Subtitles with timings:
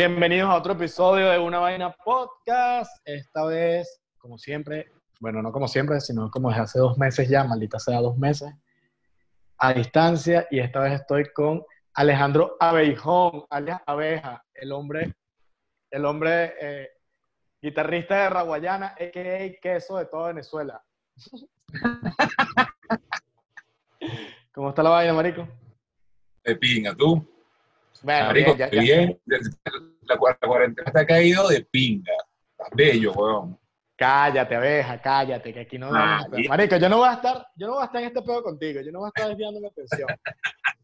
[0.00, 2.90] Bienvenidos a otro episodio de Una Vaina Podcast.
[3.04, 4.90] Esta vez, como siempre,
[5.20, 8.50] bueno, no como siempre, sino como desde hace dos meses ya, maldita sea dos meses,
[9.58, 10.48] a distancia.
[10.50, 11.62] Y esta vez estoy con
[11.92, 15.14] Alejandro Abeijón, alias Abeja, el hombre,
[15.90, 16.88] el hombre eh,
[17.60, 19.60] guitarrista de Raguayana, a.k.a.
[19.60, 20.82] queso de toda Venezuela.
[24.54, 25.46] ¿Cómo está la vaina, marico?
[26.42, 27.39] De pinga, ¿tú?
[28.02, 29.20] Bueno, Marico, bien, ya- ya- bien.
[30.02, 32.12] La, cua- la cuarentena te ha caído de pinga.
[32.52, 33.58] Estás bello, weón.
[33.96, 36.24] Cállate, abeja, cállate, que aquí no Ah.
[36.48, 38.80] Marico, yo no voy a estar, yo no voy a estar en este pedo contigo,
[38.80, 40.08] yo no voy a estar desviando mi atención.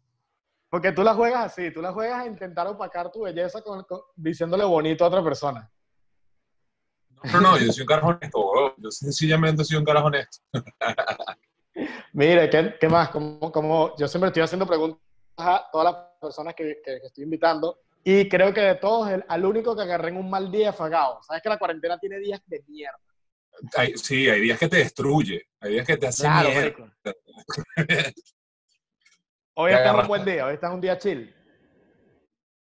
[0.68, 4.02] Porque tú la juegas así, tú la juegas a intentar opacar tu belleza con, con-
[4.14, 5.70] diciéndole bonito a otra persona.
[7.32, 8.72] No, no, yo soy un carajo honesto, weón.
[8.76, 10.38] Yo sencillamente soy un carajo honesto.
[12.12, 13.08] Mire, ¿qué, qué más?
[13.10, 15.00] Como, como yo siempre estoy haciendo preguntas
[15.36, 19.24] a todas las personas que, que- que estoy invitando y creo que de todos, el,
[19.28, 21.20] al único que agarré en un mal día fue Gao.
[21.22, 22.98] Sabes que la cuarentena tiene días de mierda.
[23.76, 25.42] Hay- sí, hay días que te destruye.
[25.60, 26.92] Hay días que te hacen Claro, mierda.
[29.58, 31.34] Hoy está en un buen día, hoy está en un día chill.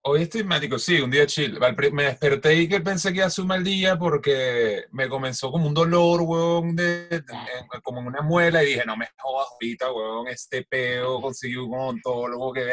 [0.05, 1.61] Hoy estoy mático, sí, un día chill.
[1.92, 5.53] Me desperté y que pensé que iba a ser un mal día porque me comenzó
[5.53, 7.25] como un dolor, weón, de, de-
[7.84, 11.73] como en una muela y dije, no me jodas ahorita, weón, este peo, conseguí un
[11.75, 12.69] odontólogo que...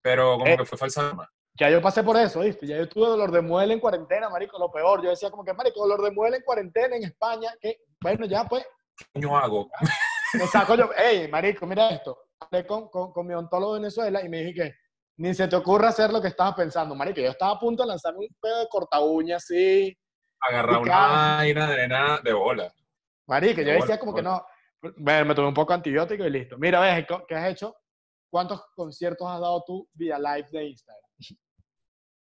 [0.00, 0.56] Pero como Eh.
[0.58, 1.12] que fue falsa.
[1.58, 2.66] Ya yo pasé por eso, ¿viste?
[2.68, 5.02] Ya yo tuve dolor de muela en cuarentena, marico, lo peor.
[5.02, 8.44] Yo decía como que, marico, dolor de muela en cuarentena en España, que, bueno, ya
[8.44, 8.64] pues,
[8.96, 9.68] ¿Qué coño hago?
[10.34, 12.16] me saco yo, hey, marico, mira esto.
[12.38, 14.74] Hablé con, con, con mi ontólogo de Venezuela y me dije que
[15.20, 17.20] ni se te ocurra hacer lo que estabas pensando, marico.
[17.20, 19.94] Yo estaba a punto de lanzarme un pedo de corta uña así.
[20.40, 22.72] Agarrar una vaina de nada de bola.
[23.26, 24.42] Marico, yo De decía bola, como que no.
[24.96, 26.56] Me, me tomé un poco de antibiótico y listo.
[26.56, 27.76] Mira, ves, ¿qué has hecho?
[28.30, 31.10] ¿Cuántos conciertos has dado tú vía live de Instagram?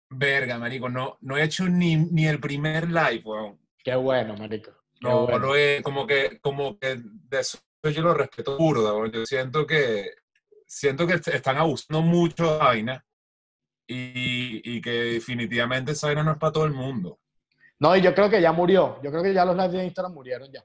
[0.09, 3.61] Verga, marico, no, no he hecho ni, ni el primer live, weón.
[3.81, 4.71] Qué bueno, marico.
[4.99, 5.39] Qué No, bueno.
[5.39, 9.09] lo he, como que, como que de eso yo lo respeto burda, weón.
[9.13, 10.11] Yo siento que,
[10.69, 13.05] siento que est- están abusando mucho de vaina
[13.87, 17.19] y, y que definitivamente esa vaina no es para todo el mundo.
[17.79, 18.99] No, y yo creo que ya murió.
[19.01, 20.63] Yo creo que ya los lives de Instagram murieron ya.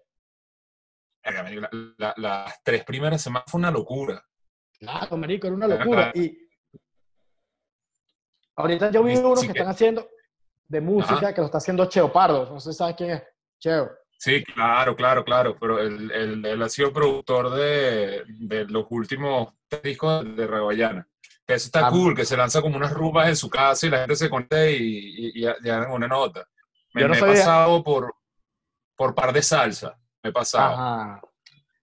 [1.24, 4.22] La- la- las tres primeras semanas fue una locura.
[4.78, 6.12] Claro, marico, era una locura.
[6.14, 6.36] Y
[8.56, 10.08] ahorita yo vi unos que están haciendo
[10.68, 12.50] de música que lo está haciendo Cheo Pardo.
[12.52, 13.22] No sé si sabes quién es.
[13.58, 13.90] Cheo.
[14.18, 19.52] Sí, claro, claro, claro, pero él, él- él ha sido productor de, de los últimos
[19.80, 21.08] tres discos de Raguayana.
[21.46, 21.90] Que Eso está Ah.
[21.90, 24.68] cool, que se lanza como unas rumbas en su casa y la gente se conecta
[24.70, 26.46] y, y, y, una nota.
[26.94, 28.14] Me, Yo no me he pasado por,
[28.96, 30.72] por par de salsa, me he pasado.
[30.74, 31.20] Ajá.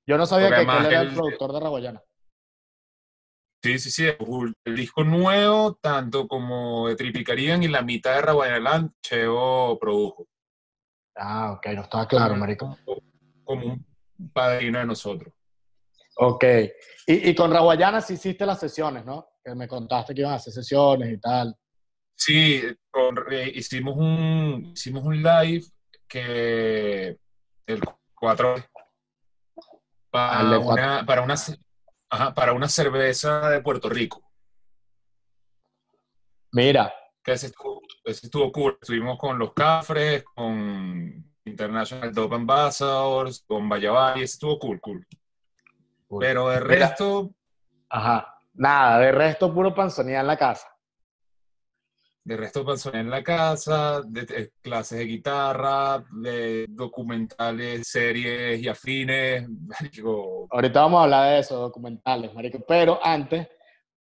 [0.07, 2.01] Yo no sabía Porque que, él era el productor de Raguayana.
[3.63, 8.21] Sí, sí, sí, el, el disco nuevo, tanto como de Tripicarian y la mitad de
[8.23, 10.27] Raguayana Land, Cheo produjo.
[11.15, 12.75] Ah, ok, no estaba claro, marico.
[13.43, 15.31] Como un padrino de nosotros.
[16.23, 16.43] Ok.
[17.07, 19.27] Y, y con Raguayana sí hiciste las sesiones, ¿no?
[19.43, 21.55] Que me contaste que iban a hacer sesiones y tal.
[22.15, 22.61] Sí,
[22.91, 25.65] con- eh, hicimos un hicimos un live
[26.07, 27.17] que
[27.65, 27.81] el
[28.13, 28.55] 4
[30.11, 31.35] para una para una
[32.11, 34.21] ajá, para una cerveza de Puerto Rico.
[36.51, 36.93] Mira,
[37.23, 38.77] Que ese estuvo, ese estuvo cool.
[38.79, 45.07] Estuvimos con los Cafres, con International Dope Ambassadors, con Vallavari, ese estuvo cool, cool.
[46.19, 46.87] Pero de Mira.
[46.89, 47.31] resto,
[47.89, 48.27] ajá.
[48.53, 50.67] Nada, de resto puro panzonía en la casa.
[52.23, 58.67] de resto pasó en la casa, de, de clases de guitarra, de documentales, series y
[58.67, 59.47] afines.
[59.81, 62.59] Marico, Ahorita vamos a hablar de eso, documentales, marico.
[62.67, 63.47] Pero antes,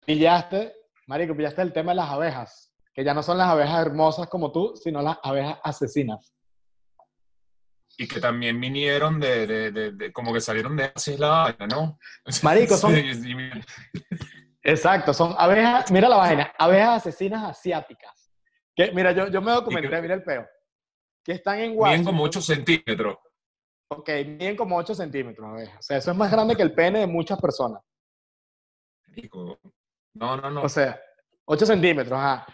[0.05, 0.73] pillaste,
[1.07, 2.71] marico, pillaste el tema de las abejas.
[2.93, 6.33] Que ya no son las abejas hermosas como tú, sino las abejas asesinas.
[7.97, 11.29] Y que también vinieron de, de, de- de- como que salieron de así es la
[11.29, 11.99] vaina, ¿no?
[12.43, 12.93] Marico, son-.
[14.63, 18.31] Exacto, son abejas, mira la vaina, abejas asesinas asiáticas.
[18.75, 20.45] Que, mira, yo, yo me documenté, que- mira el peo.
[21.23, 22.05] Que están en Miden Washington.
[22.13, 23.17] como 8 centímetros.
[23.87, 25.79] Ok, miden como 8 centímetros abejas.
[25.79, 27.81] O sea, eso es más grande que el pene de muchas personas.
[29.07, 29.59] Marico.
[30.13, 30.61] No, no, no.
[30.63, 30.99] O sea,
[31.45, 32.45] 8 centímetros, ajá.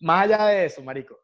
[0.00, 1.18] Más allá de eso, marico,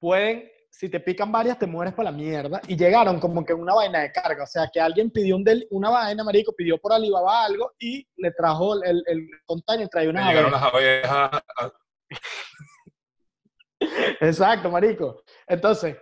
[0.00, 2.60] pueden, si te pican varias, te mueres para la mierda.
[2.66, 4.42] Y llegaron como que una vaina de carga.
[4.42, 8.04] O sea, que alguien pidió un del- una vaina, marico, pidió por Alibaba algo y
[8.16, 11.30] le trajo el, el container, traía Me unas llegaron las abejas.
[14.20, 15.22] Exacto, marico.
[15.46, 15.96] Entonces,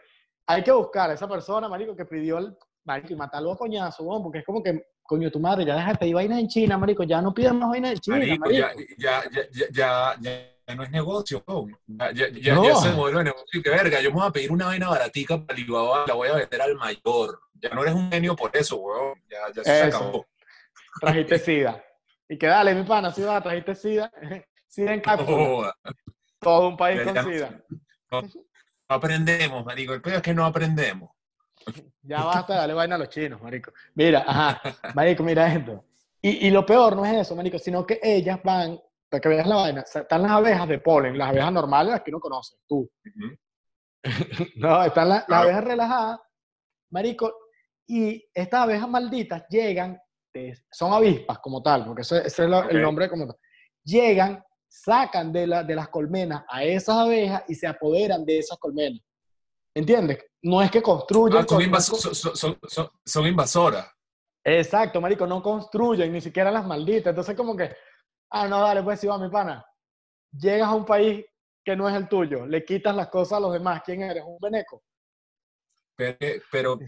[0.46, 2.56] hay que buscar a esa persona, marico, que pidió el...
[2.84, 5.92] Marico, y matarlo a coñazo, weón, porque es como que, coño, tu madre, ya deja
[5.92, 8.50] de pedir vainas en China, marico, ya no pidas más vainas en China, marico.
[8.50, 11.76] Ya, ya, ya, ya, ya no es negocio, weón.
[11.86, 12.64] Ya, ya, ya, No.
[12.64, 14.88] ya se modelo de negocio y que verga, yo me voy a pedir una vaina
[14.88, 17.40] baratica para Alibaba, la voy a vender al mayor.
[17.54, 19.22] Ya no eres un genio por eso, weón.
[19.30, 19.96] Ya, ya se Eso.
[19.98, 20.26] acabó.
[21.00, 21.84] Trajiste sida.
[22.28, 24.10] Y que dale, mi pana, si va, trajiste sida.
[24.66, 25.36] Sida en No cápsula.
[25.36, 25.76] joda.
[26.40, 27.62] Todo un país Ya- con ya- sida.
[28.10, 28.22] No
[28.88, 29.92] aprendemos, marico.
[29.94, 31.10] El peor es que no aprendemos.
[32.04, 33.72] Ya basta de darle vaina a los chinos, marico.
[33.94, 34.60] Mira, ajá,
[34.94, 35.84] marico, mira esto.
[36.20, 38.80] Y, y lo peor no es eso, marico, sino que ellas van,
[39.12, 42.11] para que veas la vaina, están las abejas de polen, las abejas normales, las que
[42.11, 42.91] uno conoce, tú.
[44.56, 45.43] No, están la- las Claro.
[45.44, 46.20] abejas relajadas,
[46.91, 47.32] marico,
[47.87, 50.00] y estas abejas malditas llegan,
[50.35, 53.37] de- son avispas como tal, porque ese, ese es el nombre como tal.
[53.85, 58.56] Llegan, sacan de, la, de las colmenas a esas abejas y se apoderan de esas
[58.59, 59.00] colmenas.
[59.75, 60.25] ¿Entiendes?
[60.43, 61.38] No es que construyen.
[61.38, 61.85] Ah, invas-
[62.35, 62.59] son-
[63.05, 63.87] son invasoras.
[64.44, 67.11] Exacto, marico, no construyen ni siquiera las malditas.
[67.11, 67.70] Entonces, como que,
[68.32, 69.64] ah, no, dale, pues si va mi pana.
[70.32, 71.25] Llegas a un país
[71.64, 73.82] que no es el tuyo, le quitas las cosas a los demás.
[73.84, 74.25] ¿Quién eres?
[74.26, 74.82] ¿Un veneco?
[75.94, 76.17] Pero,
[76.50, 76.79] pero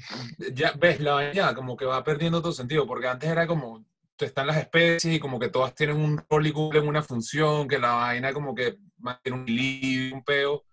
[0.52, 3.84] ya ves, la vaina como que va perdiendo todo sentido, porque antes era como,
[4.18, 7.78] están las especies y como que todas tienen un rol y cumplen una función, que
[7.78, 10.64] la vaina como que mantiene un equilibrio, un peo.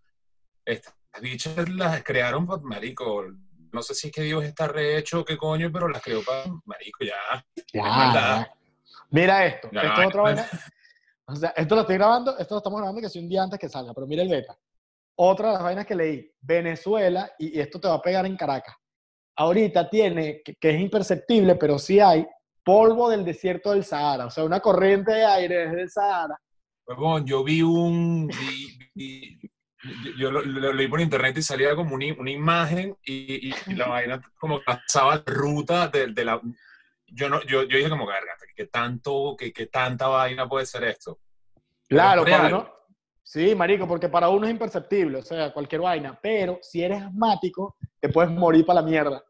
[0.66, 3.26] Estas bichas las crearon por marico.
[3.74, 7.04] No sé si es que Dios está rehecho, qué coño, pero las creó para marico
[7.04, 7.46] ya.
[7.74, 8.54] Ya.
[9.12, 9.68] Mira esto.
[9.68, 10.50] Esto es otra vaina.
[11.26, 13.60] O sea, esto lo estoy grabando, esto lo estamos grabando que si un día antes
[13.60, 14.58] que salga, pero mira el beta.
[15.16, 18.36] Otra de las vainas que leí, Venezuela, y, y esto te va a pegar en
[18.36, 18.76] Caracas.
[19.38, 22.26] Ahorita tiene, que, que es imperceptible, pero sí hay
[22.64, 26.38] polvo del desierto del Sahara, o sea, una corriente de aire desde el Sahara.
[26.86, 28.28] Huevón, yo vi un.
[28.28, 29.40] vi- vi-
[29.84, 33.54] yo yo lo, lo leí por internet y salía como una, una imagen y, y-
[33.68, 36.42] y la vaina como pasaba la ruta de, de la.
[37.14, 40.84] Yo, no, yo, yo dije como, carga, ¿qué tanto, qué, qué tanta vaina puede ser
[40.86, 41.20] esto?
[41.90, 42.74] Claro, Pero uno-
[43.22, 47.76] sí, marico, porque para uno es imperceptible, o sea, cualquier vaina, pero si eres asmático,
[48.00, 49.24] te puedes morir para la mierda.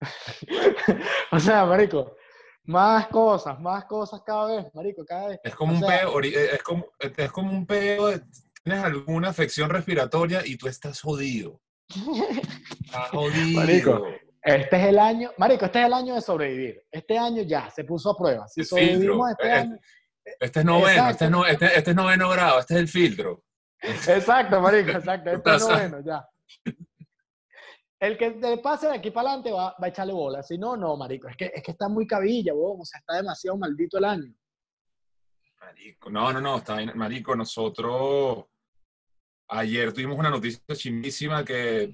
[1.32, 2.16] o sea, marico,
[2.64, 5.40] más cosas, más cosas cada vez, marico, cada vez.
[5.44, 8.22] Es como O un peo, ori- es como, es como un peo, de-
[8.62, 11.60] tienes alguna afección respiratoria y tú estás jodido.
[12.86, 13.60] Estás jodido.
[13.60, 14.06] Marico,
[14.44, 16.82] Este es el año, marico, este es el año de sobrevivir.
[16.90, 18.46] Este año ya se puso a prueba.
[18.46, 19.30] Si El sobrevivimos filtro.
[19.30, 19.78] este Eh, año,
[20.40, 23.44] Este es noveno, este es, no- este, este es noveno grado, este es el filtro.
[23.80, 25.30] Exacto, marico, exacto.
[25.30, 26.28] Este es noveno, ya.
[28.00, 30.42] El que te pase de aquí para adelante va, va a echarle bola.
[30.42, 31.26] Si no, no, marico.
[31.28, 32.80] Es que, es que está muy cabilla, weón.
[32.80, 34.34] O sea, está demasiado maldito el año.
[35.60, 38.44] Marico, no, no, no, está bien, marico, nosotros
[39.48, 41.90] ayer tuvimos una noticia chimísima que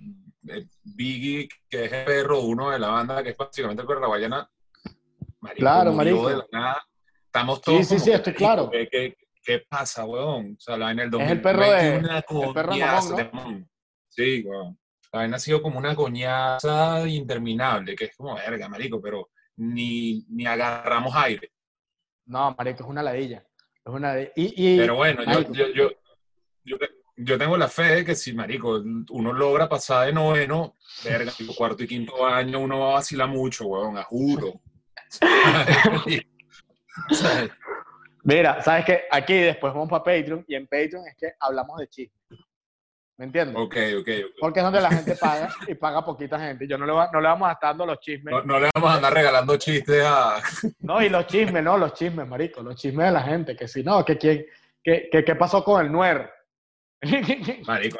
[0.82, 4.02] Biggie, que es el perro uno de la banda, que es básicamente el perro de
[4.04, 4.50] la Guayana,
[5.40, 6.28] marico, Claro, marico.
[6.28, 6.86] de la nada.
[7.26, 8.70] Estamos todos Sí, sí, como sí, estoy claro.
[8.70, 10.56] ¿qué, qué, qué pasa, weón?
[10.58, 13.10] O sea, la vaina del Es el perro de- 2020 una el perro de coñaza
[13.16, 13.70] Mamón, Mamón.
[14.08, 14.78] Sí, weón.
[15.12, 20.24] La vaina ha sido como una coñaza interminable, que es como, verga, marico, pero ni,
[20.28, 21.52] ni agarramos aire.
[22.26, 23.44] No, marico, es una ladilla.
[23.84, 24.20] Es una.
[24.20, 25.90] Y, y Pero bueno, yo, yo, yo,
[26.64, 26.76] yo,
[27.22, 31.82] yo tengo la fe de que si, marico, uno logra pasar de noveno, verga, cuarto
[31.84, 34.60] y quinto año, uno va a vacilar mucho, weón, a juro.
[37.10, 37.50] ¿Sabes?
[38.24, 41.88] Mira, sabes que aquí después vamos para Patreon y en Patreon es que hablamos de
[41.88, 42.14] chisme.
[43.16, 43.54] ¿Me entiendes?
[43.56, 44.34] ok, ok, ok.
[44.40, 46.66] Porque es donde la gente paga y paga poquita gente.
[46.66, 48.32] Yo no le, va- no le vamos a estar dando los chismes.
[48.32, 50.40] No, no le vamos a andar regalando chistes a...
[50.80, 53.82] No, y los chismes, no, los chismes, marico, los chismes de la gente, que si
[53.82, 54.44] no, que quién,
[54.82, 56.30] que, que, qué pasó con el nuer.
[57.66, 57.98] Marico,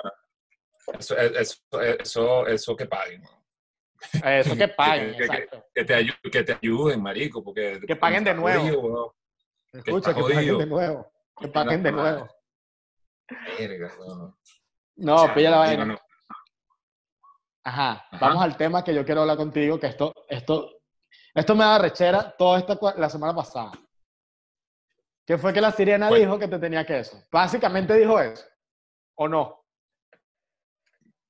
[0.99, 3.23] eso, eso, eso, eso que paguen.
[4.25, 5.65] Eso que paguen, Que- que- exacto.
[5.75, 7.81] Que te, ayu- que te ayuden, marico, porque...
[7.87, 8.63] Que paguen de nuevo.
[8.63, 9.17] Jodido.
[9.73, 11.13] Escucha, que paguen de nuevo.
[11.39, 12.29] Que paguen de nuevo.
[13.59, 13.93] Verga.
[14.97, 15.85] No, pilla la vaina.
[15.85, 15.99] no.
[17.63, 18.19] Ajá, Ajá.
[18.19, 20.81] vamos al tema que yo quiero hablar contigo, que esto, esto,
[21.35, 23.73] esto me da rechera toda esta la semana pasada.
[25.27, 26.25] Que fue que la sirena Bueno.
[26.25, 27.23] dijo que te tenía queso.
[27.31, 28.45] Básicamente dijo eso.
[29.23, 29.67] ¿O no?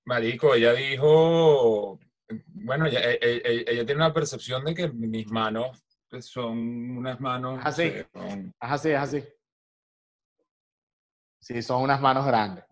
[0.05, 1.99] Marico, ella dijo,
[2.47, 7.21] bueno, ella, e- e- ella tiene una percepción de que mis manos pues, son unas
[7.21, 7.61] manos...
[8.13, 9.25] Son- así, es así.
[11.41, 12.65] Sí, son unas manos grandes.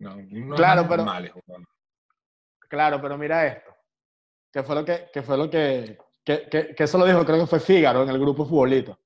[0.00, 1.32] no, Claro, pero- normales.
[2.68, 3.74] Claro, pero mira esto.
[4.52, 7.38] Que fue lo que, que fue lo que, que, que, que eso lo dijo, creo
[7.40, 9.00] que fue Fígaro en el grupo futbolito.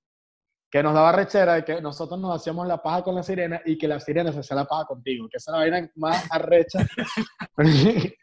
[0.73, 3.77] Que nos daba rechera de que nosotros nos hacíamos la paja con la sirena y
[3.77, 5.29] que la sirena se hacía la paja contigo.
[5.29, 6.79] Que esa era la vaina más arrecha.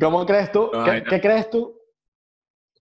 [0.00, 0.70] ¿Cómo crees tú?
[0.72, 1.76] No, ¿Qué, crees tú?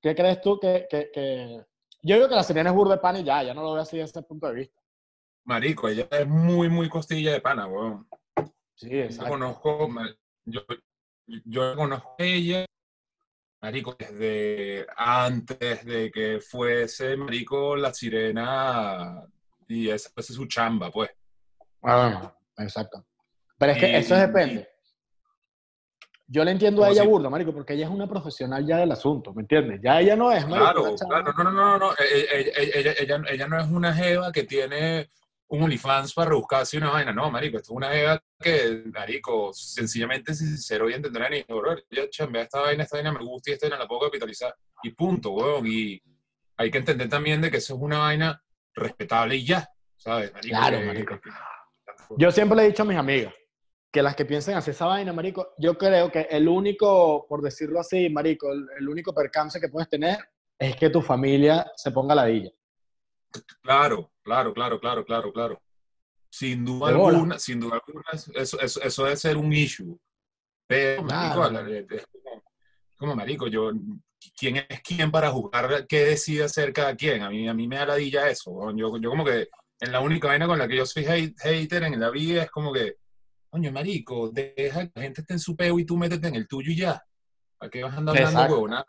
[0.01, 1.65] ¿Qué crees tú que, que, que,
[2.03, 3.81] Yo digo que la sirena es burda de pana y ya, ya no lo veo
[3.81, 4.79] así desde ese punto de vista.
[5.43, 8.08] Marico, ella es muy, muy costilla de pana, weón.
[8.75, 9.31] Sí, Yo exacto.
[9.31, 10.15] conozco, ma-
[10.46, 10.62] yo,
[11.25, 12.65] yo conozco a ella,
[13.62, 19.22] Marico, desde antes de que fuese, Marico, la sirena
[19.68, 21.10] y esa fuese su chamba, pues.
[21.84, 23.06] Ah, exacto.
[23.58, 24.70] Pero es que Y- eso depende.
[26.32, 27.10] Yo le entiendo a ¿Cómo ella así?
[27.10, 29.82] burda, marico, porque ella es una profesional ya del asunto, ¿me entiendes?
[29.84, 31.96] Ya ella no es, marico, Claro, claro, no, no, no, no, eh,
[32.32, 35.10] eh, ella, ella, ella, ella no es una jeva que tiene
[35.50, 40.34] un OnlyFans para rebuscarse una vaina, no, marico, esto es una jeva que, marico, sencillamente
[40.36, 43.65] sincero y entender y bro, ya chambea esta vaina, esta vaina me gusta y esta
[43.68, 46.01] vaina la puedo capitalizar, y punto, weón, y
[46.58, 48.41] hay que entender también de que eso es una vaina
[48.75, 50.32] respetable y ya, ¿sabes?
[50.34, 51.20] Marico, Claro, que- marico.
[51.20, 51.29] que-
[52.18, 53.34] Yo siempre le he dicho a mis amigas
[53.91, 57.79] que las que piensen hacer esa vaina, marico, yo creo que el único, por decirlo
[57.79, 60.20] así, marico, el, el único percance que puedes tener
[60.60, 62.51] es que tu familia se ponga ladilla.
[63.62, 65.62] Claro, claro, claro, claro, claro, claro.
[66.31, 67.17] Sin duda bola.
[67.17, 69.98] alguna, sin duda alguna, eso, eso, eso debe ser un issue.
[70.67, 71.63] Pero, marico, Claro.
[71.67, 72.43] la- es como,
[72.95, 73.71] como, marico, yo,
[74.38, 77.24] ¿quién es quién para juzgar qué decide hacer cada quien?
[77.24, 78.51] A mí, a mí me da ladilla eso.
[78.75, 79.48] Yo, yo como que,
[79.79, 82.51] en la única vaina con la que yo soy hate- hater en la vida es
[82.51, 82.98] como que,
[83.50, 86.48] coño, marico, deja que la gente esté en su peo y tú métete en el
[86.48, 87.03] tuyo y ya.
[87.57, 88.86] ¿Para qué vas a andar hablando huevonadas?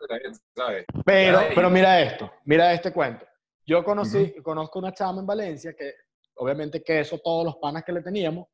[1.03, 3.25] Pero, pero mira esto, mira este cuento.
[3.65, 5.93] Yo conocí, conozco una chama en Valencia que,
[6.35, 8.47] obviamente, que eso, todos los panas que le teníamos,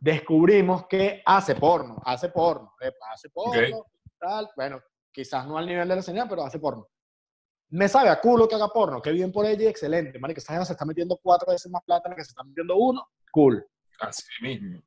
[0.00, 2.74] descubrimos que hace porno, hace porno,
[3.12, 3.86] hace porno,
[4.18, 4.48] tal.
[4.56, 4.80] Bueno,
[5.10, 6.88] quizás no al nivel de la señal, pero hace porno.
[7.70, 10.18] Me sabe a culo que haga porno, que bien por ella y excelente.
[10.18, 12.76] Marico, esa se está metiendo cuatro veces más plata en la que se está metiendo
[12.76, 13.66] uno, cool.
[14.00, 14.82] Así mismo.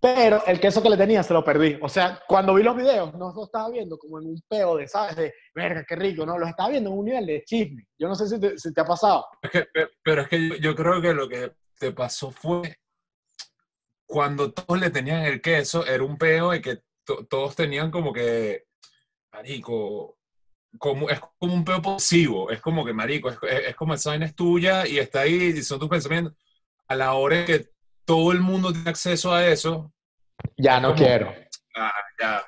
[0.00, 1.78] Pero el queso que le tenía se lo perdí.
[1.82, 4.86] O sea, cuando vi los videos, no lo estaba viendo como en un peo de,
[4.88, 5.16] ¿sabes?
[5.16, 6.38] De, verga, qué rico, ¿no?
[6.38, 7.86] Lo estaba viendo en un nivel de chisme.
[7.98, 9.26] Yo no sé si te, si te ha pasado.
[9.42, 12.76] Es que- pe- pero es que yo, yo creo que lo que te pasó fue
[14.06, 18.12] cuando todos le tenían el queso, era un peo y que to- todos tenían como
[18.12, 18.64] que,
[19.32, 20.18] marico,
[20.78, 24.10] como, es como un peo posivo, es como que, marico, es, es- es como esa
[24.10, 26.34] vaina es tuya y está ahí y son tus pensamientos.
[26.88, 27.70] A la hora que
[28.06, 29.92] todo el mundo tiene acceso a eso,
[30.56, 31.34] Ya no como- quiero.
[31.74, 32.40] Ah, ya.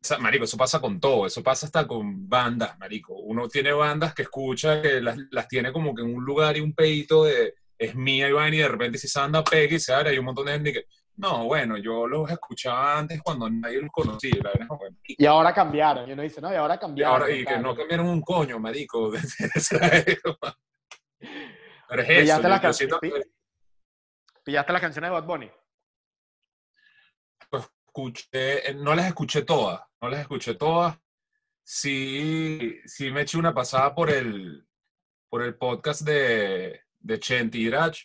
[0.00, 3.14] O sea, marico, eso pasa con todo, eso pasa hasta con bandas, marico.
[3.14, 6.60] Uno tiene bandas que escucha, que las, las tiene como que en un lugar y
[6.60, 9.80] un pedito de es mía y vaina y de repente si esa banda pega y
[9.80, 10.84] se abre, hay un montón de gente que,
[11.16, 14.34] no, bueno, yo los escuchaba antes cuando nadie los conocía.
[14.42, 14.96] la verdad "Marico".
[15.18, 16.08] Y ahora cambiaron.
[16.08, 17.22] Y uno dice, no, y ahora Y, cambiaron.
[17.22, 19.10] ahora, y que no cambiaron un coño, marico.
[19.10, 20.56] desde esa época.
[21.88, 23.00] Pero es eso, yo- yo siento
[24.48, 25.50] ¿Pillaste las canciones de Bad Bunny?
[27.52, 30.98] escuché, eh, no las escuché todas, no las escuché todas.
[31.62, 34.66] Sí, sí me eché una pasada por el,
[35.28, 37.98] por el podcast de, de Chenti Irach,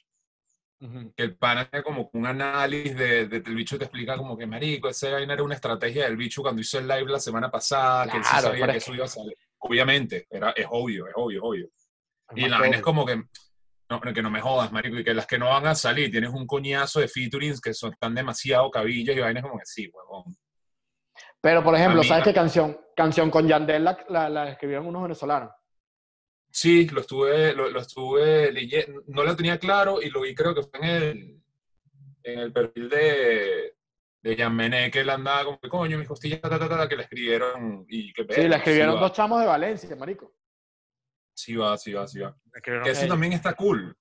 [1.15, 4.45] que el pana tiene como un análisis de, de- el bicho te explica como que,
[4.45, 8.05] marico, esa vaina era una estrategia del bicho cuando hizo el live la semana pasada,
[8.11, 9.37] que él sí Claro, sabía que es eso iba a salir.
[9.59, 11.69] Obviamente, era, es obvio, es obvio, es obvio.
[12.35, 13.23] Y más la vaina es como que,
[13.89, 16.31] no, que no me jodas, marico, y que las que no van a salir, tienes
[16.31, 20.35] un coñazo de featurings que son, están demasiado cabillas y vainas como que sí, huevón.
[21.41, 22.79] Pero, por ejemplo, ¿sabes qué canción?
[22.95, 25.51] Canción con Yandel la, la, la escribieron unos venezolanos.
[26.49, 30.53] Sí, lo estuve, lo, lo estuve leyendo, no lo tenía claro y lo vi creo
[30.53, 31.41] que fue en el,
[32.23, 33.75] en el perfil de,
[34.21, 36.95] de Jan Mené, que él andaba como que coño, mis costillas, ta, ta, ta, que
[36.95, 40.31] le escribieron y que Sí, la escribieron dos chamos de Valencia, marico.
[41.33, 42.35] Sí va, sí va, sí va.
[42.61, 43.95] Que eso también está cool.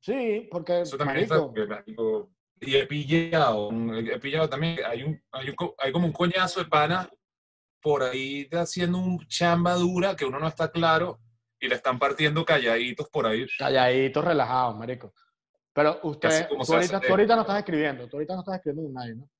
[0.00, 2.30] Sí, porque, Eso también está, marico, marico,
[2.60, 6.66] y he pillado, he pillado también, hay, un, hay, un hay como un coñazo de
[6.70, 7.08] pana
[7.82, 11.18] por ahí haciendo un chamba dura que uno no está claro
[11.58, 13.46] y le están partiendo calladitos por ahí.
[13.58, 15.14] calladitos, relajados, marico.
[15.72, 18.94] Pero usted, tú ahorita, tú ahorita no estás escribiendo, tú ahorita no estás escribiendo con
[18.94, 19.30] nadie, ¿no?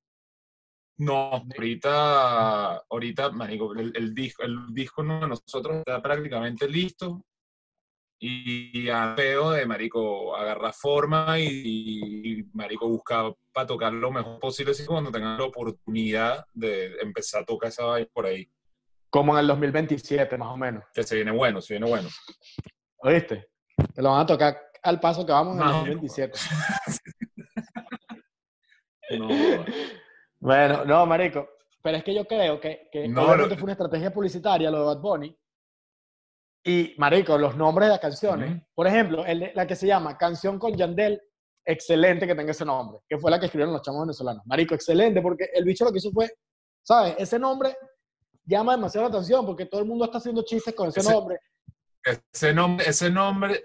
[1.01, 7.25] No, ahorita, ahorita, marico, el, el disco, el disco de nosotros está prácticamente listo
[8.23, 14.39] y a peo de, marico, agarrar forma y, y, marico, buscar para tocar lo mejor
[14.39, 18.47] posible así cuando tengan la oportunidad de empezar a tocar esa vaina por ahí,
[19.09, 20.85] Como en el 2027, más o menos.
[20.93, 22.11] que se viene bueno, se viene bueno.
[22.99, 23.49] ¿Oíste?
[23.95, 26.39] Te lo van a tocar al paso que vamos en el Más o 2027.
[29.19, 29.29] No,
[30.41, 31.49] Bueno, no, marico.
[31.83, 34.85] Pero es que yo creo que, que No, obviamente fue una estrategia publicitaria lo de
[34.87, 35.39] Bad Bunny.
[36.65, 38.63] Y, marico, los nombres de las canciones.
[38.75, 41.21] Por ejemplo, el la que se llama Canción con Yandel,
[41.65, 44.43] excelente que tenga ese nombre, que fue la que escribieron los chamos venezolanos.
[44.47, 46.31] Marico, excelente, porque el bicho lo que hizo fue,
[46.83, 47.15] ¿sabes?
[47.19, 47.77] Ese nombre
[48.45, 51.39] llama demasiado la atención porque todo el mundo está haciendo chistes con ese, Ese- nombre.
[52.33, 53.65] ese nombre, ese nombre,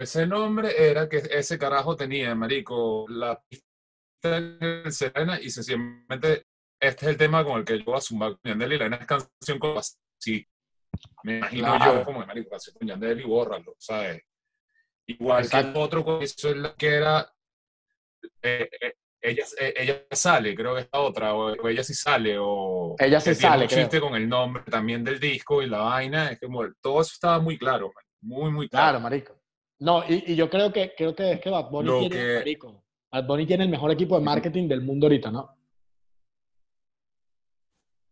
[0.00, 3.42] ese nombre era que ese carajo tenía, marico, la
[4.22, 6.46] en Serena y sencillamente
[6.80, 8.96] este es el tema con el que yo voy a zumbar con Yandel y la
[8.96, 10.46] es canción como así.
[11.22, 14.22] Me imagino yo como, marico, así con Yandel y bórralo, ¿sabes?
[15.06, 16.04] Igual que el otro
[16.76, 17.30] que era
[18.42, 22.96] eh, eh, ella, eh, ella sale, creo que esta otra, o, ella sí sale, o
[22.98, 23.64] ella sí sale.
[23.64, 26.48] Un chiste con el nombre también del disco y la vaina, es que
[26.80, 28.84] todo eso estaba muy claro, muy, muy claro.
[28.84, 29.38] Claro, marico.
[29.78, 33.26] No, y, y, yo creo que, creo que es que Bad Bunny tiene, marico, Bad
[33.26, 35.40] Bunny tiene el mejor equipo de marketing del mundo ahorita, ¿no?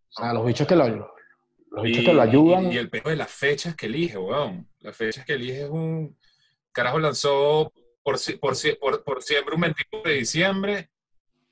[0.09, 0.89] O sea, los bichos que lo,
[1.71, 2.73] los bichos que lo ayudan.
[2.73, 4.69] Y, el peso de las fechas que elige, weón.
[4.81, 6.17] Las fechas que elige es un...
[6.73, 10.91] Carajo lanzó por, por, por, por siempre un 21 de diciembre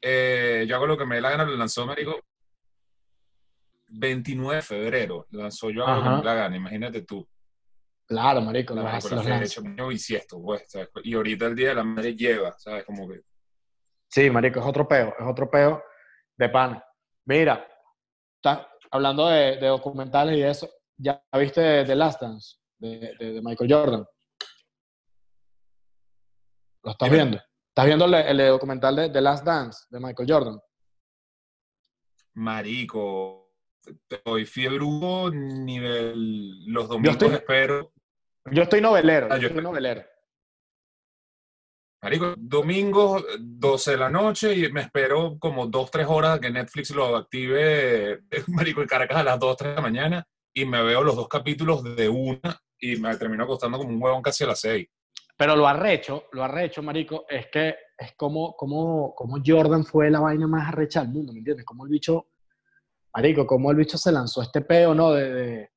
[0.00, 2.20] eh, yo hago lo que me dé la gana, lo lanzó Marico
[3.88, 7.26] 29 de febrero, lanzó yo hago lo que me dé la gana, imagínate tú.
[8.06, 9.00] Claro, marico, la,
[11.02, 12.84] y ahorita el día de la madre lleva, ¿sabes?
[12.84, 13.22] Como que...
[14.16, 15.84] Sí, marico, es otro peo, es otro peo
[16.38, 16.82] de pan.
[17.26, 17.68] Mira,
[18.36, 24.06] está, hablando de, documentales y eso, ¿ya viste The Last Dance de, de Michael Jordan?
[26.82, 27.36] ¿Lo estás viendo?
[27.68, 30.60] ¿Estás viendo el, documental de The Last Dance de Michael Jordan?
[32.36, 33.52] Marico,
[33.84, 34.78] estoy fiebre
[35.34, 37.92] nivel los domingos espero.
[38.50, 40.02] Yo estoy novelero, ah, yo estoy novelero.
[42.06, 46.90] Marico, domingo 12 de la noche y me espero como 2, 3 horas que Netflix
[46.90, 51.02] lo active, Marico, en Caracas a las 2, 3 de la mañana y me veo
[51.02, 54.60] los dos capítulos de una y me termino acostando como un huevón casi a las
[54.60, 54.86] 6.
[55.36, 60.20] Pero lo arrecho, lo arrecho, marico, es que es como, como, como Jordan fue la
[60.20, 61.66] vaina más arrecha del mundo, ¿me entiendes?
[61.66, 62.28] Como el bicho,
[63.16, 65.10] marico, como el bicho se lanzó este peo, ¿no?
[65.10, 65.70] De,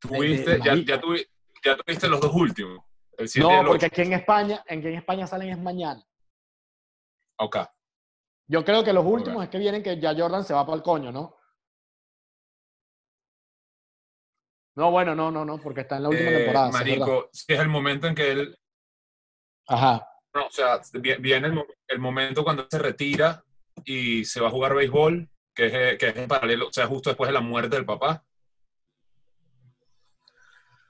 [0.00, 2.84] ¿Tuviste, ya, ya, tuviste los dos últimos.
[3.36, 6.04] No, porque aquí en España, en, en España salen es mañana.
[7.38, 7.58] Ok.
[8.46, 10.82] Yo creo que los últimos es que vienen que ya Jordan se va para el
[10.82, 11.36] coño, ¿no?
[14.76, 16.70] No, bueno, no, no, no, porque está en la última eh, temporada.
[16.70, 18.58] Marico, sí es el momento en que él.
[19.68, 20.06] Ajá.
[20.34, 20.80] No, o sea,
[21.20, 21.48] viene
[21.86, 23.44] el, momento cuando se retira
[23.84, 27.10] y se va a jugar béisbol, que es, que es en paralelo, o sea, justo
[27.10, 28.24] después de la muerte del papá.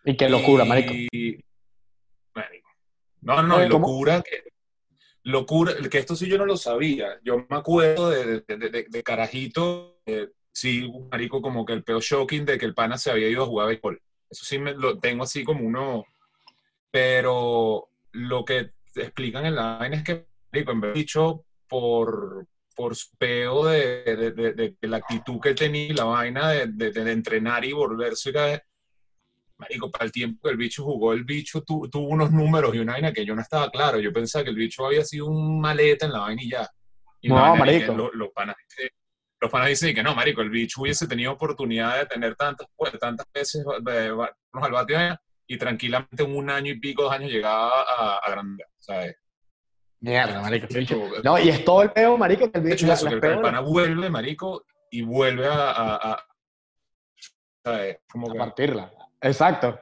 [0.07, 0.95] Y qué locura, marico.
[0.95, 1.45] marico.
[3.25, 4.45] No, no, no, locura que,
[5.23, 7.19] locura, que esto sí yo no lo sabía.
[7.23, 9.99] Yo me acuerdo de, de, de, carajito,
[10.53, 13.47] sí, marico, como que el peor shocking de que el pana se había ido a
[13.47, 14.01] jugar béisbol.
[14.31, 16.05] Eso sí me lo tengo así como uno.
[16.91, 22.47] Pero lo que explican en la vaina es que, marico, en vez de dicho por,
[22.77, 27.73] por su peo de, de, la actitud que él tenía, la vaina de, entrenar y
[27.73, 28.63] volverse a
[29.57, 32.95] Marico, para el tiempo que el bicho jugó, el bicho tuvo unos números y una
[32.95, 34.01] vaina que yo no estaba claro.
[34.01, 36.69] Yo pensaba que el bicho había sido un maleta en la vaina y ya.
[37.21, 37.95] Y no, marico.
[38.13, 38.57] Los, panas
[39.41, 43.27] los dicen que no, marico, el bicho hubiese tenido oportunidad de tener tantas, pues, tantas
[43.33, 48.31] veces al bateo y tranquilamente en un año y pico, dos años llegaba a, a
[48.31, 49.17] grande, ¿sabes?
[50.01, 50.67] Mierda, marico.
[51.23, 52.93] no, y es todo el peo, marico, que el bicho...
[52.93, 55.71] Eso, que el pana vuelve, marico, y vuelve a...
[55.97, 56.27] a,
[57.65, 57.99] ¿sabes?
[58.11, 58.93] Como partirla.
[59.25, 59.81] Exacto.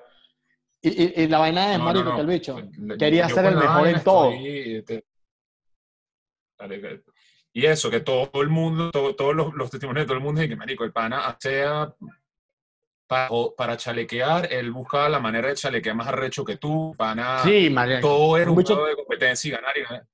[0.81, 2.57] Y, y, la vaina es, marico, que el bicho
[2.99, 4.33] quería ser el mejor en todo.
[7.55, 10.57] Y eso, que todo el mundo, todos los, testimonios de todo el mundo, y que,
[10.57, 11.95] marico, el pana sea
[13.07, 17.43] para, para, chalequear, él buscaba la manera de chalequear más arrecho que tú, pana.
[17.45, 18.01] Sí, marico.
[18.01, 20.07] Todo era un, bicho de competencia y ganar y ganar.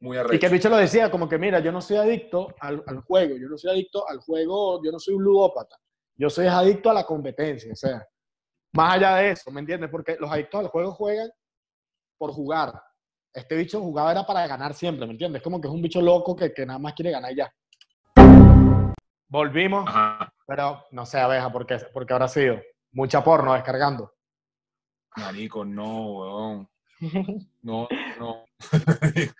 [0.00, 0.34] Muy arrecho.
[0.34, 3.00] Y que el bicho lo decía, como que, mira, yo no soy adicto al, al,
[3.00, 5.76] juego, yo no soy adicto al juego, yo no soy un ludópata,
[6.16, 8.06] yo soy adicto a la competencia, o sea,
[8.74, 9.88] más allá de eso, ¿me entiendes?
[9.88, 11.30] Porque los adictos al juego juegan
[12.18, 12.72] por jugar,
[13.32, 15.42] este bicho jugaba era para ganar siempre, ¿me entiendes?
[15.42, 17.52] Como que es un bicho loco que, que nada más quiere ganar ya.
[19.28, 19.88] Volvimos,
[20.46, 22.60] pero no sé, abeja, porque, porque habrá sido
[22.92, 24.12] mucha porno descargando.
[25.16, 26.68] Marico, no, weón.
[27.62, 28.44] No, no.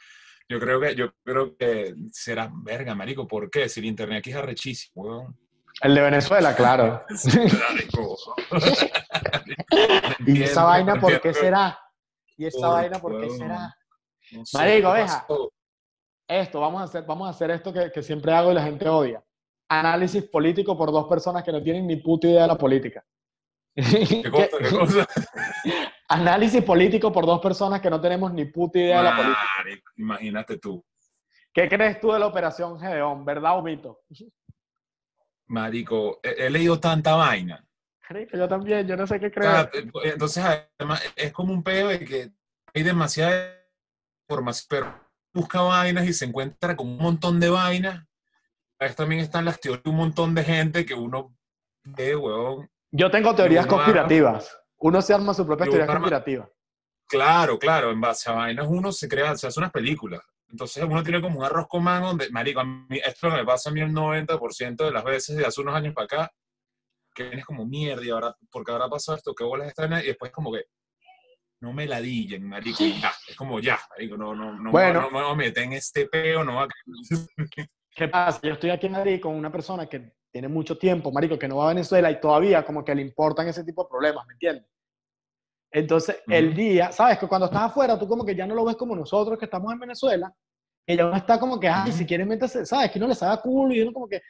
[0.48, 3.26] yo creo que, yo creo que será verga, marico.
[3.26, 3.68] ¿Por qué?
[3.68, 5.43] Si el internet aquí es arrechísimo, weón.
[5.80, 7.04] El de Venezuela, claro.
[10.26, 11.78] ¿Y esa vaina por qué será?
[12.36, 13.76] ¿Y esa vaina por qué será?
[14.52, 15.26] Marico, deja.
[16.26, 18.88] Esto, vamos a hacer, vamos a hacer esto que, que, siempre hago y la gente
[18.88, 19.22] odia.
[19.68, 23.04] Análisis político por dos personas que no tienen ni puta idea de la política.
[23.74, 24.48] ¿Qué cosa?
[24.58, 25.06] ¿Qué cosa?
[26.08, 29.84] Análisis político por dos personas que no tenemos ni puta idea de la política.
[29.96, 30.84] Imagínate tú.
[31.52, 33.24] ¿Qué crees tú de la operación Gedeón?
[33.24, 34.00] ¿Verdad o mito?
[35.46, 37.64] Marico, he, leído tanta vaina
[38.32, 42.04] yo también, yo no sé qué sea, eh, entonces, además, es como un pedo de
[42.04, 42.30] que
[42.74, 43.56] hay demasiada
[44.28, 45.00] información, pero
[45.32, 48.04] busca vainas y se encuentra con un montón de vainas.
[48.78, 51.34] A veces también están las teorías de un montón de gente que uno
[51.84, 52.70] ve, huevón.
[52.90, 54.58] Yo tengo teorías uno arma- conspirativas.
[54.78, 56.50] Uno se arma su propia teoría arma- conspirativa.
[57.06, 60.20] Claro, claro, en base a vainas uno se crea, se hace unas películas.
[60.54, 63.70] Entonces uno tiene como un arroz con mango donde, marico, a mí, esto me pasa
[63.70, 66.32] a mí el 90% de las veces de hace unos años para acá,
[67.12, 70.30] que vienes como mierda y ahora, porque ahora pasado esto, que bolas están y después
[70.30, 70.66] como que
[71.60, 75.00] no me ladillen, marico, ya, es como ya, marico, no, no, no, Bueno.
[75.00, 76.68] no, me voy a meter en este peo, no va a...
[77.96, 78.38] ¿Qué pasa?
[78.40, 81.56] Yo estoy aquí en Madrid con una persona que tiene mucho tiempo, marico, que no
[81.56, 84.66] va a Venezuela y todavía como que le importan ese tipo de problemas, ¿me entiendes?
[85.72, 86.56] Entonces, el Ujú.
[86.56, 87.18] día, ¿sabes?
[87.18, 89.72] Que cuando estás afuera, tú como que ya no lo ves como nosotros que estamos
[89.72, 90.32] en Venezuela,
[90.86, 92.90] ya uno está como que, ay, si quieren meterse, ¿sabes?
[92.90, 94.20] Que no les haga culo y uno como que...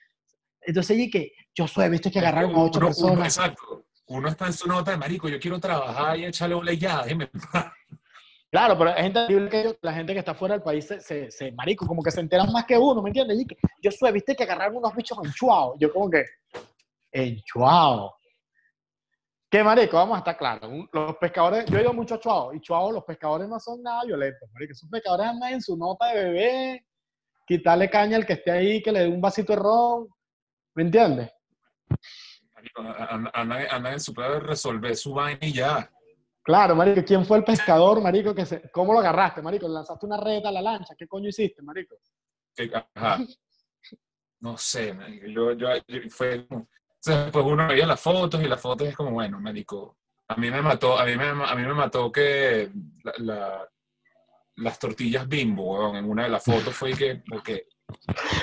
[0.60, 3.36] Entonces, y que yo soy, viste que agarraron a ocho Uno- uno- personas.
[3.36, 3.84] exacto.
[4.06, 7.30] Uno está en su nota de marico, yo quiero trabajar y echarle y ya, déjeme.
[8.50, 11.50] Claro, pero es entendible que la gente que está fuera del país se, se, se-
[11.52, 13.40] marico, como que se enteran más que uno, ¿me entiendes?
[13.40, 15.74] Y que yo soy, viste que agarraron unos bichos en Chuao.
[15.78, 16.22] Yo como que,
[17.12, 17.42] en
[19.54, 19.96] ¿Qué marico?
[19.98, 20.68] Vamos a estar claros.
[20.92, 24.02] Los pescadores, yo he ido mucho a Chuao, y Chuao los pescadores no son nada
[24.04, 24.72] violentos, marico.
[24.72, 26.86] Esos pescadores andan en su nota de bebé,
[27.46, 30.08] quitarle caña al que esté ahí, que le dé un vasito de ron,
[30.74, 31.30] ¿me entiendes?
[32.74, 35.88] Andan andan- andan en su pedo de resolver su vaina y ya.
[36.42, 38.34] Claro, marico, ¿quién fue el pescador, marico?
[38.34, 39.68] Que se, ¿Cómo lo agarraste, marico?
[39.68, 40.96] ¿Le lanzaste una red a la lancha?
[40.98, 41.94] ¿Qué coño hiciste, marico?
[42.56, 43.18] que- ajá.
[44.40, 46.44] No sé, marico, yo, yo, yo- fue
[47.06, 49.96] entonces, pues uno veía las fotos y las fotos es como, bueno, marico,
[50.28, 52.70] a mí me mató, a mí me, a mí me mató que
[53.02, 53.68] la- la-
[54.56, 57.66] las tortillas bimbo, weón, en una de las fotos fue que, porque,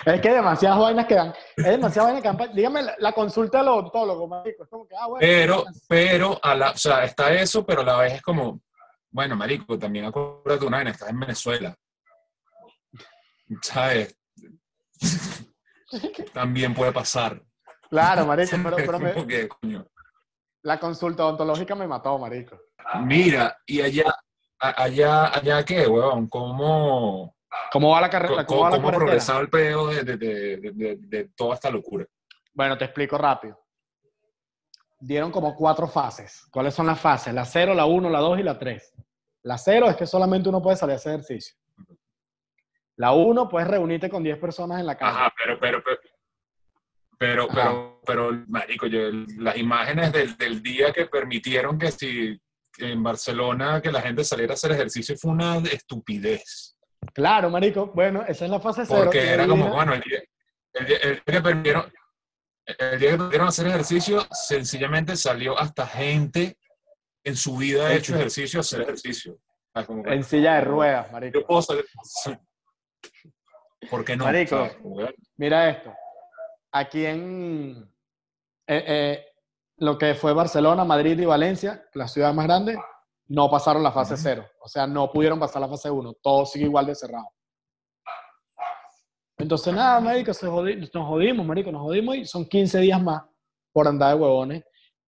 [0.05, 1.33] Es que hay demasiadas vainas que dan.
[1.57, 2.55] Es demasiadas vainas que dan.
[2.55, 4.63] Dígame la, la consulta del odontólogo, marico.
[4.63, 5.19] Es como que, ah, bueno.
[5.21, 8.61] pero, pero, a la, o sea, está eso, pero a la vez es como,
[9.09, 11.75] bueno, marico, también acuérdate una vaina, estás en Venezuela,
[13.61, 14.15] ¿sabes?
[16.33, 17.41] También puede pasar.
[17.91, 19.85] Claro, marico, pero, pero me- que, coño.
[20.63, 22.57] la consulta odontológica me mató, marico.
[23.03, 24.05] Mira, y allá,
[24.57, 27.35] allá, allá qué, weón, cómo,
[27.71, 28.45] ¿Cómo va la carrera?
[28.45, 29.05] cómo, ¿Cómo va la cómo cuarentena?
[29.05, 32.05] progresaba el pedo de, de- de- de- de- de toda esta locura.
[32.53, 33.59] Bueno, te explico rápido.
[34.99, 36.45] Dieron como cuatro fases.
[36.51, 37.33] ¿Cuáles son las fases?
[37.33, 38.93] La 0, la 1, la 2 y la 3.
[39.43, 41.55] La 0 es que solamente uno puede salir a hacer ejercicio.
[42.97, 45.21] La 1, puedes reunirte con 10 personas en la casa.
[45.25, 45.97] Ajá, pero, pero, pero,
[47.21, 47.53] pero, Ajá.
[47.53, 48.99] pero, pero, marico, yo,
[49.37, 52.41] las imágenes del, del día que permitieron que si
[52.79, 56.75] en Barcelona que la gente saliera a hacer ejercicio fue una estupidez.
[57.13, 57.91] Claro, marico.
[57.93, 59.01] Bueno, esa es la fase 0.
[59.03, 60.23] Porque era como, bueno, el día,
[60.73, 61.93] el día- el día que permitieron,
[62.65, 66.57] el día que permitieron hacer ejercicio, sencillamente salió hasta gente
[67.23, 69.37] en su vida ha hecho ejercicio a hacer ejercicio.
[69.75, 71.39] Ah, como que, En silla de ruedas, marico.
[71.39, 71.85] yo puedo salir-.
[73.91, 74.23] ¿Por qué no?
[74.25, 74.67] Marico.
[75.37, 75.93] Mira esto.
[76.71, 77.91] Aquí en
[78.67, 79.25] eh, eh,
[79.77, 82.77] lo que fue Barcelona, Madrid y Valencia, las ciudades más grandes,
[83.27, 84.45] no pasaron la fase cero.
[84.61, 86.13] O sea, no pudieron pasar la fase 1.
[86.21, 87.27] Todo sigue igual de cerrado.
[89.37, 93.23] Entonces, nada, marico, se nos jodimos, marico, nos jodimos y son 15 días más
[93.73, 94.63] por andar de huevones.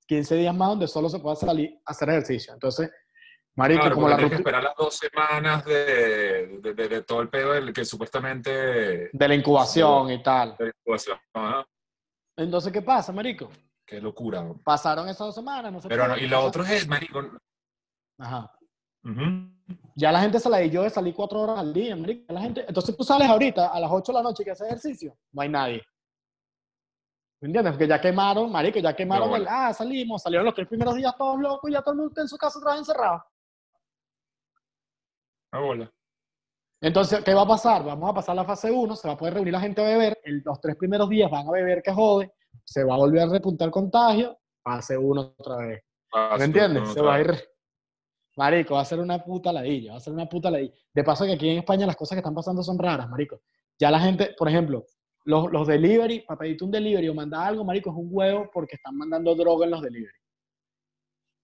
[0.08, 2.54] 15 días más donde solo se puede salir a hacer ejercicio.
[2.54, 2.90] Entonces,
[3.56, 7.02] marico, Claro, como la tienes que rutina esperar las dos semanas de, de, de- de
[7.04, 9.10] todo el pedo del que supuestamente...
[9.14, 10.56] de la incubación y tal.
[10.58, 11.18] de incubación.
[11.34, 11.66] Ajá.
[12.38, 13.50] Entonces, ¿qué pasa, marico?
[13.86, 14.42] Qué locura.
[14.44, 14.58] ¿no?
[14.64, 17.22] Pasaron esas dos semanas, no se Pero no, y lo otro es, marico...
[18.20, 18.52] Ajá.
[19.04, 19.52] ujú.
[19.96, 22.32] Ya la gente se la dio de salir cuatro horas al día, marico.
[22.34, 25.16] La gente, entonces tú sales ahorita a las 8 de la noche que haces ejercicio,
[25.32, 25.84] no hay nadie.
[27.42, 27.74] ¿Me entiendes?
[27.74, 29.44] Porque ya quemaron, marico, ya quemaron No, bueno.
[29.46, 32.10] el, ah, salimos, salieron los tres primeros días todos locos y ya todo el mundo
[32.12, 33.24] está en su casa otra vez encerrado.
[35.54, 35.92] Ah, bola.
[36.82, 37.84] Entonces, ¿qué va a pasar?
[37.86, 40.20] Vamos a pasar la fase 1, se va a poder reunir la gente a beber,
[40.24, 43.28] el- los tres primeros días van a beber que jode, se va a volver a
[43.28, 45.84] repuntar contagio, fase 1 otra vez.
[46.12, 46.90] Ah, ¿Me entiendes?
[46.90, 47.50] Se va a ir.
[48.36, 50.74] Marico, va a ser una puta ladilla, va a ser una puta ladilla.
[50.94, 53.42] De paso que aquí en España las cosas que están pasando son raras, marico.
[53.80, 54.86] Ya la gente, por ejemplo,
[55.26, 58.76] los, los delivery, para pedirte un delivery o mandar algo, marico, es un huevo porque
[58.76, 60.18] están mandando droga en los delivery.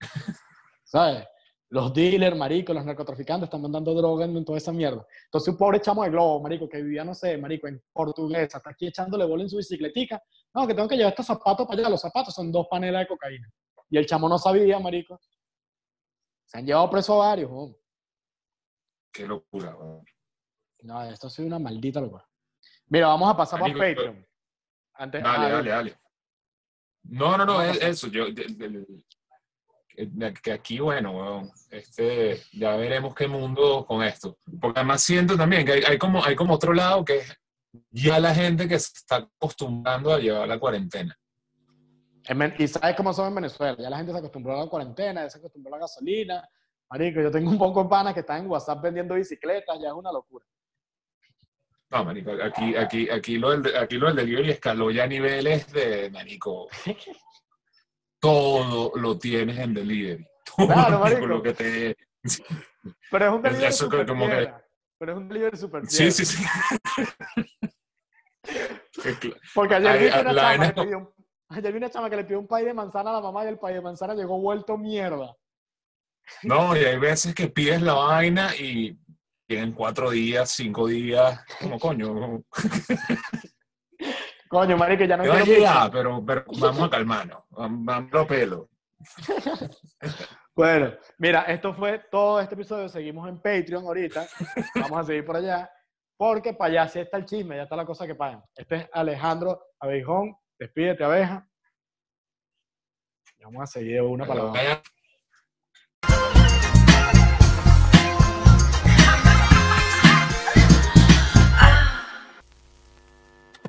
[0.84, 1.24] ¿Sabes?
[1.70, 5.06] Los dealers, marico, los narcotraficantes están mandando droga en toda esa mierda.
[5.26, 8.70] Entonces un pobre chamo de globo, marico, que vivía, no sé, marico, en portuguesa, está
[8.70, 10.20] aquí echándole bola en su bicicletica.
[10.52, 11.90] No, que tengo que llevar estos zapatos para allá.
[11.90, 13.48] Los zapatos son dos panelas de cocaína.
[13.88, 15.20] Y el chamo no sabía, marico.
[16.44, 17.50] Se han llevado preso a varios.
[19.12, 19.76] Qué locura.
[19.76, 20.04] weón.
[20.82, 22.28] No, esto ha sido una maldita locura.
[22.88, 24.26] Mira, vamos a pasar para Patreon.
[24.94, 26.00] Antes, Dale, ah, dale, dale.
[27.04, 28.08] No, no, no, es eso.
[28.08, 28.24] Yo,
[30.42, 34.36] que aquí, bueno, este, ya veremos qué mundo con esto.
[34.60, 37.36] Porque además siento también que hay, como, hay como otro lado que es
[37.90, 41.16] ya la gente que se está acostumbrando a llevar la cuarentena.
[42.58, 43.76] Y sabes cómo son en Venezuela.
[43.78, 46.48] Ya la gente se acostumbró a la cuarentena, ya se acostumbró a la gasolina.
[46.90, 49.94] Marico, yo tengo un poco de panas que están en WhatsApp vendiendo bicicletas, ya es
[49.94, 50.44] una locura.
[51.90, 55.72] No, marico, aquí, aquí, aquí, lo del, aquí lo del delivery escaló ya a niveles
[55.72, 56.68] de, marico,
[58.20, 60.26] todo lo tienes en delivery.
[60.56, 61.26] claro, marico.
[61.26, 61.96] Lo que te...
[63.10, 64.52] Pero es un delivery super como que...
[64.98, 66.44] Pero es un delivery super Sí, sí, sí.
[69.54, 71.14] Porque ayer vi, una chama que pidió,
[71.48, 73.48] ayer vi una chama que le pidió un pay de manzana a la mamá y
[73.48, 75.34] el pay de manzana llegó vuelto mierda.
[76.42, 78.98] No, y hay veces que pides la vaina y
[79.46, 82.42] tienen cuatro días, cinco días, como coño.
[84.50, 88.68] Coño, Mari, que ya no quiero llegar, pero, pero vamos a calmarnos, vamos a pelo.
[90.52, 92.86] Bueno, mira, esto fue todo este episodio.
[92.86, 94.26] Seguimos en Patreon ahorita.
[94.74, 95.70] Vamos a seguir por allá.
[96.18, 98.42] Porque para allá sí está el chisme, ya está la cosa que pagan.
[98.54, 100.36] Este es Alejandro Abejón.
[100.58, 101.48] Despídete, abeja.
[103.42, 104.82] vamos a seguir una palabra.